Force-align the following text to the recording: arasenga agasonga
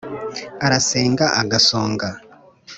arasenga 0.65 1.25
agasonga 1.41 2.09